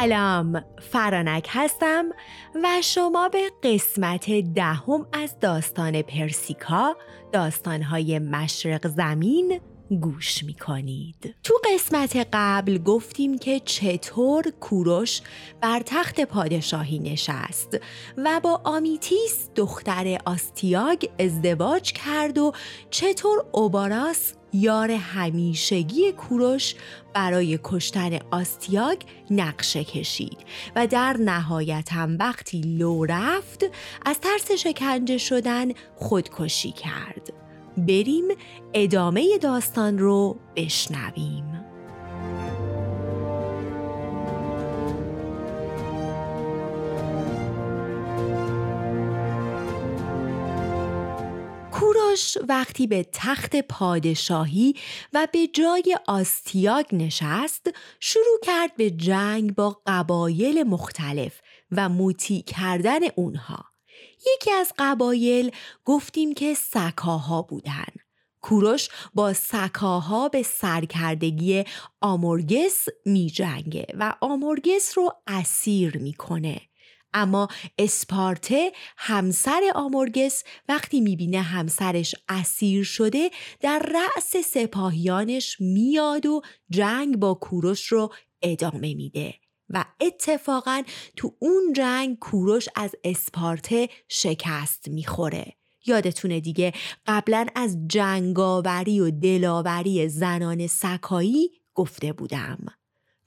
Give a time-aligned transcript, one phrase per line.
[0.00, 2.04] سلام فرانک هستم
[2.62, 6.96] و شما به قسمت دهم از داستان پرسیکا
[7.32, 9.60] داستانهای مشرق زمین
[10.00, 11.34] گوش می کنید.
[11.42, 15.20] تو قسمت قبل گفتیم که چطور کوروش
[15.60, 17.78] بر تخت پادشاهی نشست
[18.16, 22.52] و با آمیتیس دختر آستیاگ ازدواج کرد و
[22.90, 26.74] چطور اوباراس یار همیشگی کوروش
[27.14, 28.98] برای کشتن آستیاگ
[29.30, 30.38] نقشه کشید
[30.76, 33.64] و در نهایت هم وقتی لو رفت
[34.06, 37.32] از ترس شکنجه شدن خودکشی کرد.
[37.76, 38.24] بریم
[38.74, 41.49] ادامه داستان رو بشنویم.
[52.10, 54.74] کوروش وقتی به تخت پادشاهی
[55.12, 57.66] و به جای آستیاگ نشست
[58.00, 61.40] شروع کرد به جنگ با قبایل مختلف
[61.72, 63.64] و موتی کردن اونها.
[64.34, 65.50] یکی از قبایل
[65.84, 67.88] گفتیم که سکاها بودن.
[68.40, 71.64] کوروش با سکاها به سرکردگی
[72.00, 76.69] آمورگس می جنگه و آمورگس رو اسیر می‌کنه.
[77.14, 83.30] اما اسپارته همسر آمورگس وقتی می‌بینه همسرش اسیر شده
[83.60, 89.34] در رأس سپاهیانش میاد و جنگ با کوروش رو ادامه میده
[89.68, 90.82] و اتفاقا
[91.16, 95.56] تو اون جنگ کوروش از اسپارته شکست می‌خوره.
[95.86, 96.72] یادتونه دیگه
[97.06, 102.79] قبلا از جنگاوری و دلاوری زنان سکایی گفته بودم.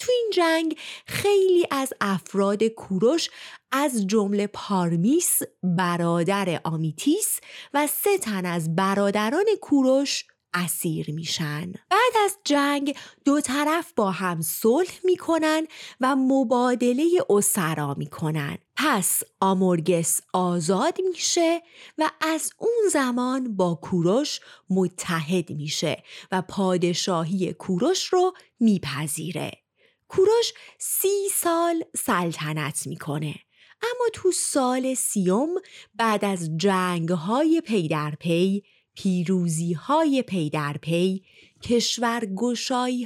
[0.05, 3.29] تو این جنگ خیلی از افراد کوروش
[3.71, 7.39] از جمله پارمیس برادر آمیتیس
[7.73, 11.71] و سه تن از برادران کوروش اسیر میشن.
[11.89, 15.67] بعد از جنگ دو طرف با هم صلح می‌کنن
[16.01, 18.57] و مبادله اسرا می‌کنن.
[18.75, 21.61] پس آمورگس آزاد میشه
[21.97, 24.39] و از اون زمان با کوروش
[24.69, 29.62] متحد میشه و پادشاهی کوروش رو میپذیره.
[30.15, 33.35] کوروش سی سال سلطنت می‌کنه
[33.81, 35.49] اما تو سال سیوم
[35.95, 38.63] بعد از جنگ های پی در پی
[38.95, 41.23] پیروزی های پی در پی
[41.63, 42.27] کشور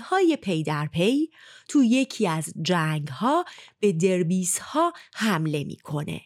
[0.01, 1.29] های پی در پی
[1.67, 3.45] تو یکی از جنگ ها
[3.79, 6.21] به دربیس ها حمله می‌کنه.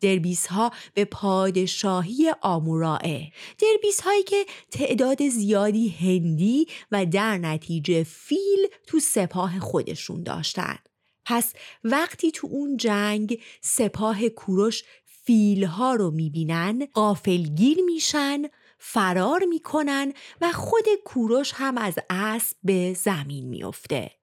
[0.00, 8.68] دربیس ها به پادشاهی آمورائه دربیس هایی که تعداد زیادی هندی و در نتیجه فیل
[8.86, 10.78] تو سپاه خودشون داشتن
[11.24, 11.52] پس
[11.84, 18.42] وقتی تو اون جنگ سپاه کوروش فیل ها رو می‌بینن قافلگیر میشن
[18.78, 24.15] فرار می‌کنن و خود کوروش هم از اسب به زمین میافته.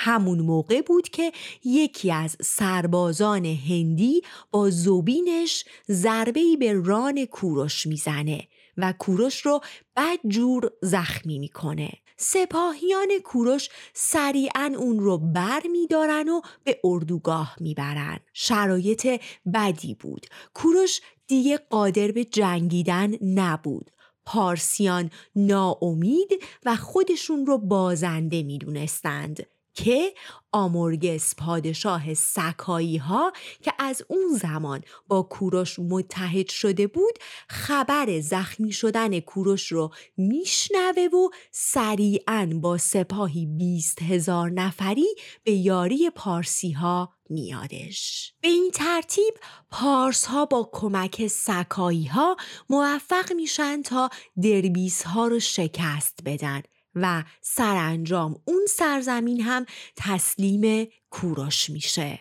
[0.00, 1.32] همون موقع بود که
[1.64, 9.60] یکی از سربازان هندی با زوبینش ضربه‌ای به ران کوروش می‌زنه و کوروش رو
[9.96, 11.90] بدجور زخمی می‌کنه.
[12.16, 18.18] سپاهیان کوروش سریعا اون رو بر میدارن و به اردوگاه می‌برن.
[18.32, 19.20] شرایط
[19.54, 20.26] بدی بود.
[20.54, 23.90] کوروش دیگه قادر به جنگیدن نبود.
[24.24, 26.30] پارسیان ناامید
[26.64, 29.46] و خودشون رو بازنده می‌دونستند
[29.84, 30.14] که
[30.52, 37.18] آمورگس پادشاه سکایی ها که از اون زمان با کوروش متحد شده بود
[37.48, 45.06] خبر زخمی شدن کوروش رو میشنوه و سریعا با سپاهی بیست هزار نفری
[45.44, 48.32] به یاری پارسی ها میادش.
[48.40, 49.34] به این ترتیب
[49.70, 52.36] پارس ها با کمک سکایی ها
[52.68, 54.10] موفق میشن تا
[54.42, 56.62] دربیس ها رو شکست بدن.
[57.02, 59.66] و سرانجام اون سرزمین هم
[59.96, 62.20] تسلیم کوروش میشه.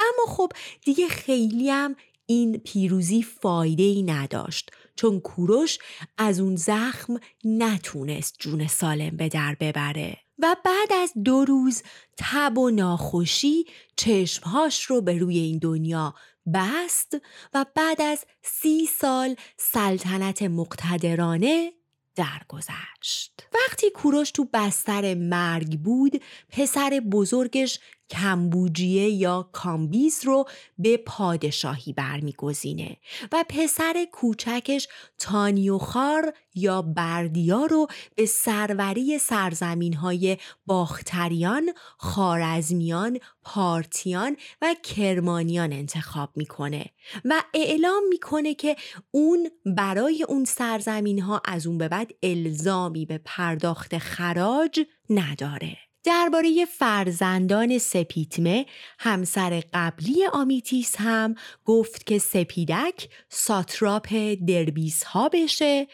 [0.00, 0.52] اما خب
[0.84, 5.78] دیگه خیلی هم این پیروزی فایده ای نداشت چون کوروش
[6.18, 10.16] از اون زخم نتونست جون سالم به در ببره.
[10.38, 11.82] و بعد از دو روز
[12.18, 13.64] تب و ناخوشی
[13.96, 16.14] چشمهاش رو به روی این دنیا
[16.54, 17.16] بست
[17.54, 21.72] و بعد از سی سال سلطنت مقتدرانه
[22.14, 23.46] درگذشت.
[23.54, 27.78] وقتی کوروش تو بستر مرگ بود پسر بزرگش
[28.10, 30.44] کمبوجیه یا کامبیز رو
[30.78, 32.96] به پادشاهی برمیگزینه
[33.32, 37.86] و پسر کوچکش تانیوخار یا بردیا رو
[38.16, 40.36] به سروری سرزمین های
[40.66, 46.84] باختریان، خارزمیان، پارتیان و کرمانیان انتخاب می‌کنه
[47.24, 48.76] و اعلام می‌کنه که
[49.10, 54.80] اون برای اون سرزمین ها از اون به بعد الزامی به پرداخت خراج
[55.10, 55.83] نداره.
[56.04, 58.66] درباره فرزندان سپیتمه
[58.98, 61.34] همسر قبلی آمیتیس هم
[61.64, 64.08] گفت که سپیدک ساتراپ
[64.48, 65.86] دربیس ها بشه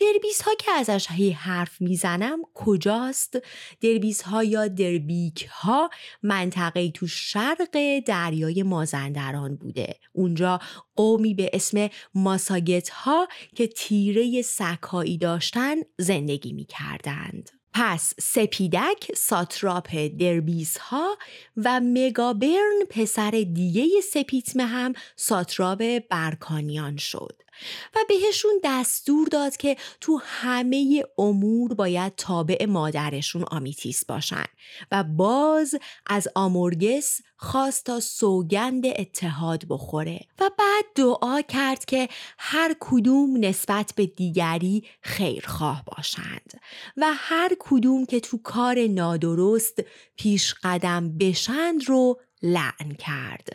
[0.00, 3.38] دربیس ها که ازش هی حرف می‌زنم کجاست؟
[3.80, 5.90] دربیس ها یا دربیک ها
[6.22, 10.60] منطقه تو شرق دریای مازندران بوده اونجا
[10.96, 17.61] قومی به اسم ماساگت ها که تیره سکایی داشتن زندگی می‌کردند.
[17.74, 19.88] پس سپیدک ساتراپ
[20.20, 21.18] دربیس ها
[21.56, 27.42] و مگابرن پسر دیگه سپیتمه هم ساتراپ برکانیان شد.
[27.94, 34.44] و بهشون دستور داد که تو همه امور باید تابع مادرشون آمیتیس باشن
[34.92, 35.74] و باز
[36.06, 42.08] از آمورگس خواست تا سوگند اتحاد بخوره و بعد دعا کرد که
[42.38, 46.60] هر کدوم نسبت به دیگری خیرخواه باشند
[46.96, 49.82] و هر کدوم که تو کار نادرست
[50.16, 53.48] پیش قدم بشند رو لعن کرد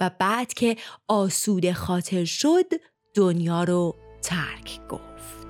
[0.00, 0.76] و بعد که
[1.08, 2.66] آسوده خاطر شد
[3.14, 5.41] دنیا رو ترک گفت.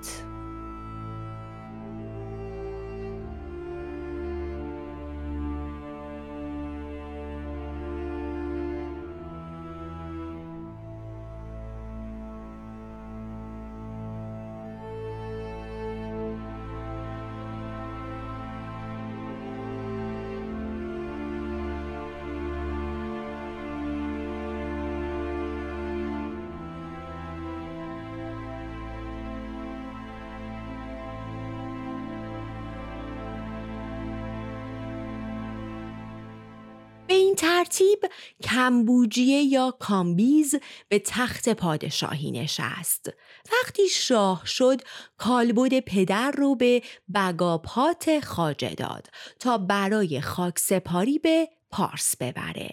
[37.32, 37.98] این ترتیب
[38.42, 40.54] کمبوجیه یا کامبیز
[40.88, 43.10] به تخت پادشاهی نشست.
[43.52, 44.80] وقتی شاه شد
[45.16, 46.82] کالبد پدر رو به
[47.14, 49.06] بگاپات خاجه داد
[49.38, 52.70] تا برای خاک سپاری به پارس ببره.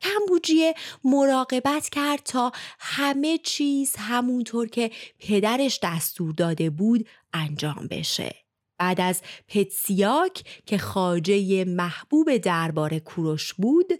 [0.00, 0.74] کمبوجیه
[1.04, 8.45] مراقبت کرد تا همه چیز همونطور که پدرش دستور داده بود انجام بشه.
[8.78, 13.92] بعد از پتسیاک که خاجه محبوب دربار کوروش بود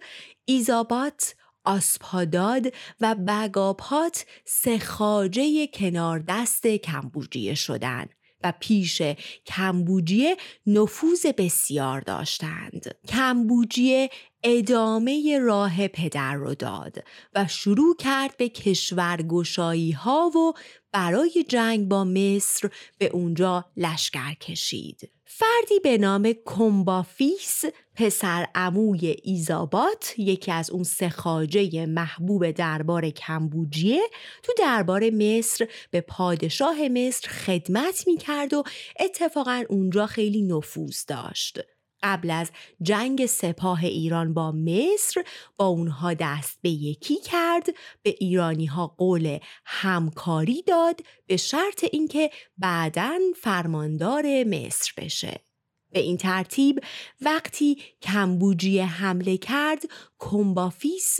[0.44, 1.34] ایزابات
[1.64, 8.10] آسپاداد و بگاپات سه خاجه کنار دست کمبوجیه شدند
[8.44, 9.02] و پیش
[9.46, 10.36] کمبوجیه
[10.66, 12.94] نفوذ بسیار داشتند.
[13.08, 14.10] کمبوجیه
[14.48, 17.04] ادامه راه پدر رو داد
[17.34, 20.52] و شروع کرد به کشورگشایی ها و
[20.92, 25.10] برای جنگ با مصر به اونجا لشکر کشید.
[25.24, 27.64] فردی به نام کمبافیس
[27.94, 34.02] پسر عموی ایزابات یکی از اون سه خاجه محبوب دربار کمبوجیه
[34.42, 38.62] تو دربار مصر به پادشاه مصر خدمت می‌کرد و
[39.00, 41.60] اتفاقا اونجا خیلی نفوذ داشت.
[42.02, 42.50] قبل از
[42.82, 45.24] جنگ سپاه ایران با مصر
[45.56, 47.66] با اونها دست به یکی کرد
[48.02, 55.40] به ایرانی ها قول همکاری داد به شرط اینکه بعدا فرماندار مصر بشه.
[55.92, 56.80] به این ترتیب
[57.20, 59.82] وقتی کمبوجیه حمله کرد
[60.18, 61.16] کمبافیس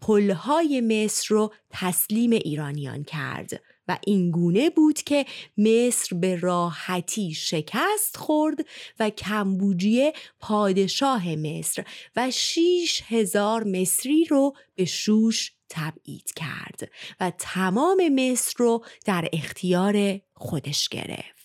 [0.00, 3.62] پلهای مصر رو تسلیم ایرانیان کرد.
[3.90, 5.26] و اینگونه بود که
[5.58, 8.58] مصر به راحتی شکست خورد
[9.00, 11.84] و کمبوجیه پادشاه مصر
[12.16, 20.20] و شیش هزار مصری رو به شوش تبعید کرد و تمام مصر رو در اختیار
[20.34, 21.39] خودش گرفت.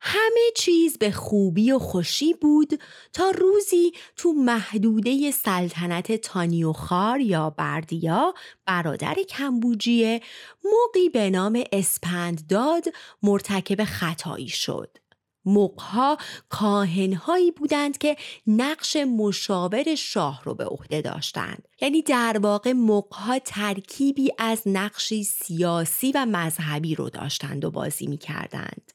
[0.00, 2.80] همه چیز به خوبی و خوشی بود
[3.12, 8.34] تا روزی تو محدوده سلطنت تانیوخار یا بردیا
[8.66, 10.20] برادر کمبوجیه
[10.64, 12.84] موقی به نام اسپندداد
[13.22, 14.96] مرتکب خطایی شد.
[15.44, 23.38] مقها کاهنهایی بودند که نقش مشاور شاه رو به عهده داشتند یعنی در واقع مقها
[23.38, 28.92] ترکیبی از نقشی سیاسی و مذهبی رو داشتند و بازی می کردند.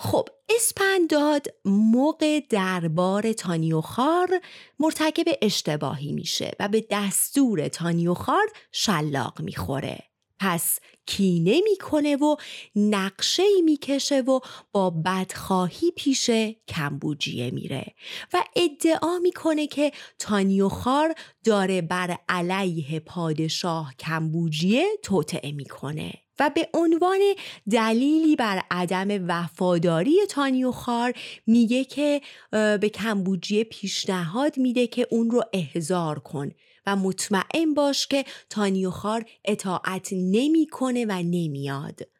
[0.00, 4.40] خب اسپنداد موقع دربار تانیوخار
[4.78, 9.98] مرتکب اشتباهی میشه و به دستور تانیوخار شلاق می‌خوره.
[10.40, 12.36] پس کینه می‌کنه و
[12.76, 14.40] نقشه می‌کشه و
[14.72, 16.30] با بدخواهی پیش
[16.68, 17.94] کمبوجیه میره
[18.32, 21.14] و ادعا می‌کنه که تانیوخار
[21.44, 26.12] داره بر علیه پادشاه کمبوجیه توطعه می‌کنه.
[26.40, 27.20] و به عنوان
[27.70, 31.12] دلیلی بر عدم وفاداری تانیوخار
[31.46, 36.50] میگه که به کمبوجیه پیشنهاد میده که اون رو احضار کن
[36.86, 42.17] و مطمئن باش که تانیوخار اطاعت نمی‌کنه و نمیاد.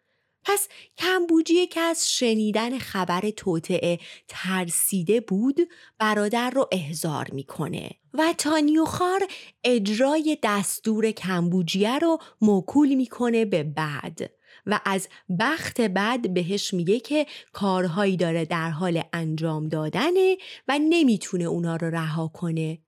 [0.48, 5.60] پس کمبوجیه که از شنیدن خبر توطعه ترسیده بود
[5.98, 7.90] برادر رو احضار می‌کنه.
[8.14, 9.28] و تانیوخار
[9.64, 14.30] اجرای دستور کمبوجیه رو موکول می‌کنه به بعد.
[14.66, 15.08] و از
[15.40, 20.36] بخت بعد بهش میگه که کارهایی داره در حال انجام دادنه
[20.68, 22.78] و نمی‌تونه اونا رو رها کنه.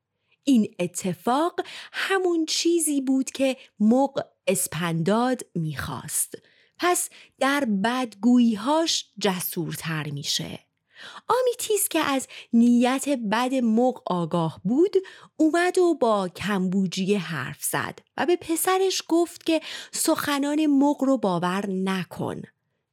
[0.45, 1.61] این اتفاق
[1.93, 6.35] همون چیزی بود که مق اسپنداد می‌خواست.
[6.81, 7.09] پس
[7.39, 10.59] در بدگوییهاش جسورتر میشه.
[11.29, 14.97] آمیتیس که از نیت بد مق آگاه بود
[15.37, 19.61] اومد و با کمبوجیه حرف زد و به پسرش گفت که
[19.93, 22.43] سخنان مق رو باور نکن.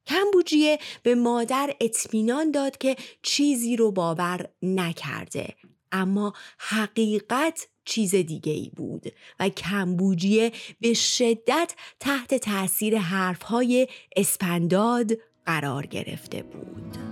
[0.08, 5.56] کمبوجیه به مادر اطمینان داد که چیزی رو باور نکرده
[5.92, 9.06] اما حقیقت چیز دیگه ای بود
[9.40, 10.52] و کمبوجیه
[10.82, 15.12] به شدت تحت تاثیر حرفهای اسپنداد
[15.46, 17.07] قرار گرفته بود.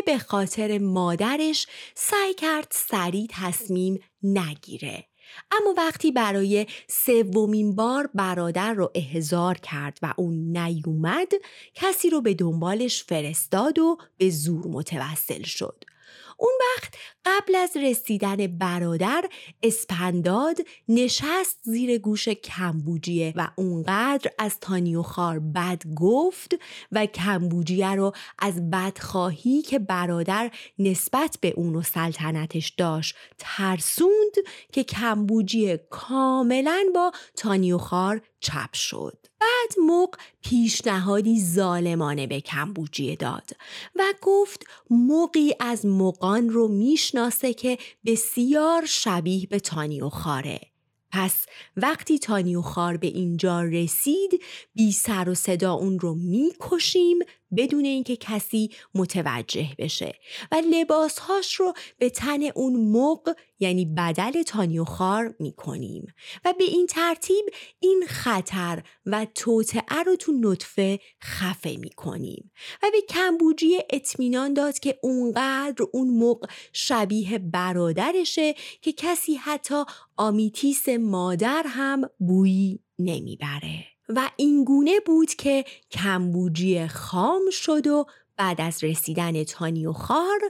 [0.00, 5.04] به خاطر مادرش سعی کرد سریع تصمیم نگیره.
[5.50, 11.32] اما وقتی برای سومین بار برادر رو احضار کرد و اون نیومد
[11.74, 15.84] کسی رو به دنبالش فرستاد و به زور متوسل شد.
[16.42, 16.94] اون وقت
[17.24, 19.24] قبل از رسیدن برادر
[19.62, 20.56] اسپنداد
[20.88, 26.54] نشست زیر گوش کمبوجیه و اونقدر از تانیوخار بد گفت
[26.92, 34.34] و کمبوجیه رو از بدخواهی که برادر نسبت به اون و سلطنتش داشت ترسوند
[34.72, 39.26] که کمبوجیه کاملا با تانیوخار چپ شد.
[39.40, 43.50] بعد موق پیشنهادی ظالمانه به کمبوجیه داد
[43.96, 50.60] و گفت موقی از موقان رو می‌شناسه که بسیار شبیه به تانیو خاره.
[51.10, 51.46] پس
[51.76, 54.42] وقتی تانیوخار به اینجا رسید
[54.74, 57.18] بی سر و صدا اون رو می‌کشیم
[57.56, 60.14] بدون اینکه کسی متوجه بشه.
[60.52, 66.06] و لباسهاش رو به تن اون مق یعنی بدل تانیوخار می‌کنیم.
[66.44, 67.44] و به این ترتیب
[67.80, 72.52] این خطر و توطعه رو تو نطفه خفه می‌کنیم.
[72.82, 79.84] و به کمبوجی اطمینان داد که اونقدر اون مق شبیه برادرشه که کسی حتی
[80.16, 83.91] آمیتیس مادر هم بویی نمی‌بره.
[84.16, 90.40] و اینگونه بود که کمبوجی خام شد و بعد از رسیدن تانی و خار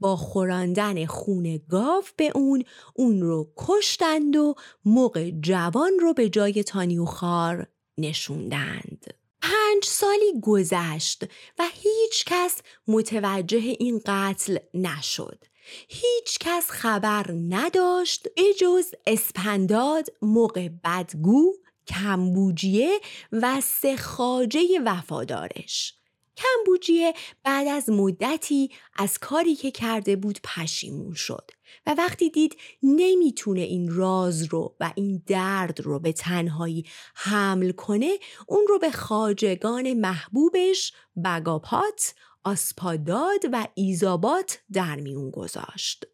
[0.00, 4.54] با خوراندن خون گاو به اون اون رو کشتند و
[4.84, 7.66] موقع جوان رو به جای تانی و خار
[7.98, 9.14] نشوندند.
[9.42, 11.24] پنج سالی گذشت
[11.58, 15.44] و هیچ کس متوجه این قتل نشد.
[15.88, 21.52] هیچ کس خبر نداشت به جز اسپنداد موقع بدگو
[21.88, 23.00] کمبوجیه
[23.32, 25.94] و سه خاجه وفادارش
[26.36, 27.14] کمبوجیه
[27.44, 31.50] بعد از مدتی از کاری که کرده بود پشیمون شد
[31.86, 38.18] و وقتی دید نمی‌تونه این راز رو و این درد رو به تنهایی حمل کنه
[38.46, 40.92] اون رو به خاجگان محبوبش
[41.24, 42.14] بگاپات،
[42.44, 46.06] آسپاداد و ایزابات در میون گذاشت.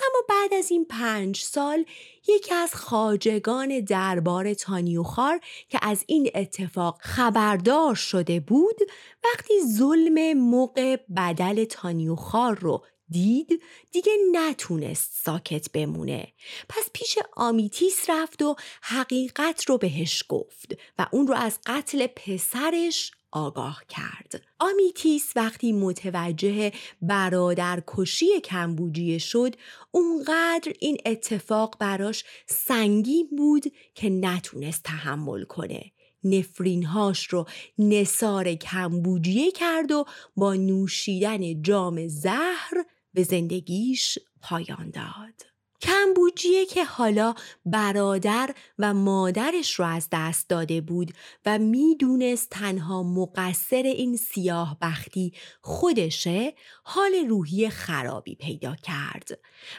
[0.00, 1.84] اما بعد از این پنج سال
[2.28, 8.76] یکی از خاجگان دربار تانیوخار که از این اتفاق خبردار شده بود
[9.24, 16.32] وقتی ظلم مغ بدل تانیوخار رو دید دیگه نتونست ساکت بمونه.
[16.68, 23.12] پس پیش آمیتیس رفت و حقیقت رو بهش گفت و اون رو از قتل پسرش
[23.32, 24.42] آگاه کرد.
[24.58, 26.72] آمیتیس وقتی متوجه
[27.02, 29.56] برادر کشی کمبوجیه شد
[29.90, 35.92] اونقدر این اتفاق براش سنگین بود که نتونست تحمل کنه.
[36.24, 37.46] نفرینهاش رو
[37.78, 40.04] نصار کمبوجیه کرد و
[40.36, 42.84] با نوشیدن جام زهر
[43.14, 45.49] به زندگیش پایان داد.
[45.80, 47.34] کمبوجیه که حالا
[47.66, 51.12] برادر و مادرش رو از دست داده بود
[51.46, 59.38] و می‌دونست تنها مقصر این سیاه بختی خودشه حال روحی خرابی پیدا کرد.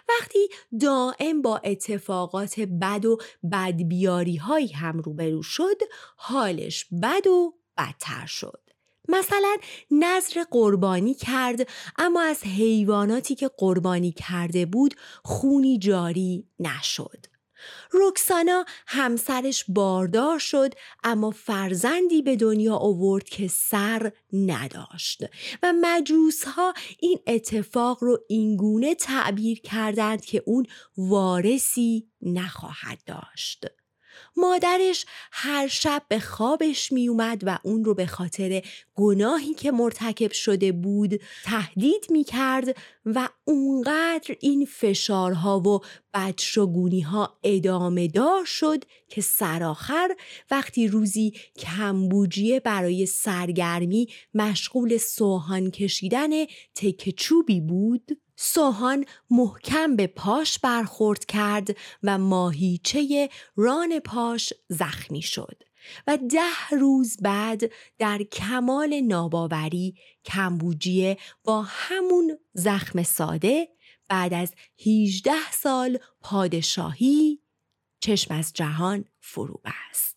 [0.09, 3.17] وقتی دائم با اتفاقات بد و
[3.51, 5.81] بدبیاری هایی هم روبرو شد
[6.17, 8.60] حالش بد و بدتر شد.
[9.09, 9.57] مثلا
[9.91, 17.25] نظر قربانی کرد اما از حیواناتی که قربانی کرده بود خونی جاری نشد.
[17.91, 25.23] روکسانا همسرش باردار شد اما فرزندی به دنیا آورد که سر نداشت
[25.63, 30.65] و مجوس ها این اتفاق رو اینگونه تعبیر کردند که اون
[30.97, 33.80] وارثی نخواهد داشت.
[34.37, 38.61] مادرش هر شب به خوابش می اومد و اون رو به خاطر
[38.95, 45.79] گناهی که مرتکب شده بود تهدید می کرد و اونقدر این فشارها و
[46.13, 50.15] بدشگونی ها ادامه دار شد که سرآخر
[50.51, 60.59] وقتی روزی کمبوجیه برای سرگرمی مشغول سوهان کشیدن تک چوبی بود سوهان محکم به پاش
[60.59, 65.63] برخورد کرد و ماهیچه ران پاش زخمی شد
[66.07, 69.95] و ده روز بعد در کمال ناباوری
[70.25, 73.67] کمبوجیه با همون زخم ساده
[74.07, 74.53] بعد از
[74.85, 77.41] 18 سال پادشاهی
[77.99, 80.10] چشم از جهان فرو بست.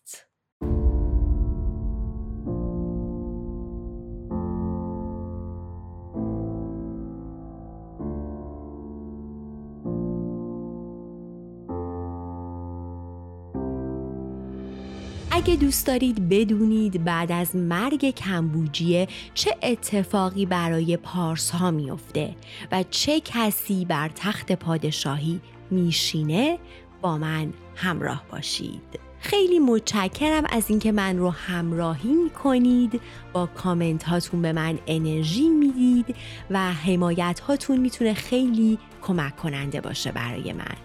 [15.64, 22.36] دوست دارید بدونید بعد از مرگ کمبوجیه چه اتفاقی برای پارس ها میفته
[22.72, 25.40] و چه کسی بر تخت پادشاهی
[25.70, 26.58] میشینه
[27.02, 29.00] با من همراه باشید.
[29.20, 33.00] خیلی متشکرم از اینکه من رو همراهی می‌کنید.
[33.32, 36.16] با کامنت هاتون به من انرژی می‌دید
[36.50, 40.76] و حمایت هاتون می‌تونه خیلی کمک کننده باشه برای من.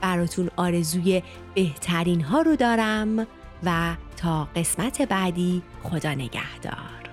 [0.00, 1.22] براتون آرزوی
[1.54, 3.26] بهترین ها رو دارم.
[3.64, 7.07] و تا قسمت بعدی خدا نگهدار.